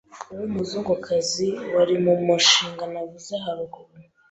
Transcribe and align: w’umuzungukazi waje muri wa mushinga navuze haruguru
w’umuzungukazi 0.37 1.47
waje 1.73 1.95
muri 2.03 2.15
wa 2.19 2.23
mushinga 2.27 2.83
navuze 2.93 3.33
haruguru 3.43 3.93